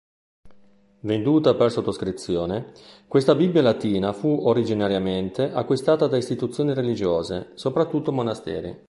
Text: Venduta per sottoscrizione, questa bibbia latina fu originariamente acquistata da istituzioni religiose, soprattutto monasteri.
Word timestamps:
Venduta 1.01 1.53
per 1.53 1.69
sottoscrizione, 1.69 2.73
questa 3.07 3.35
bibbia 3.35 3.61
latina 3.61 4.13
fu 4.13 4.29
originariamente 4.47 5.51
acquistata 5.51 6.07
da 6.07 6.17
istituzioni 6.17 6.73
religiose, 6.73 7.51
soprattutto 7.53 8.11
monasteri. 8.11 8.79